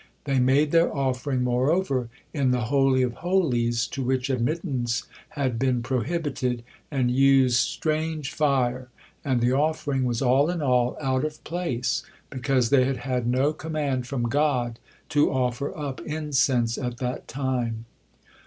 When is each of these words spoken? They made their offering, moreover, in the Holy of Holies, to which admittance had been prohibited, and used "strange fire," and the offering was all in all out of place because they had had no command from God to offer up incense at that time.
They 0.23 0.39
made 0.39 0.71
their 0.71 0.91
offering, 0.91 1.43
moreover, 1.43 2.09
in 2.33 2.49
the 2.49 2.71
Holy 2.73 3.03
of 3.03 3.13
Holies, 3.13 3.85
to 3.89 4.01
which 4.01 4.31
admittance 4.31 5.03
had 5.29 5.59
been 5.59 5.83
prohibited, 5.83 6.63
and 6.89 7.11
used 7.11 7.57
"strange 7.57 8.33
fire," 8.33 8.89
and 9.23 9.41
the 9.41 9.51
offering 9.53 10.05
was 10.05 10.19
all 10.19 10.49
in 10.49 10.59
all 10.59 10.97
out 10.99 11.23
of 11.23 11.43
place 11.43 12.01
because 12.31 12.71
they 12.71 12.85
had 12.85 12.97
had 12.97 13.27
no 13.27 13.53
command 13.53 14.07
from 14.07 14.23
God 14.23 14.79
to 15.09 15.29
offer 15.31 15.77
up 15.77 16.01
incense 16.03 16.79
at 16.79 16.97
that 16.97 17.27
time. 17.27 17.85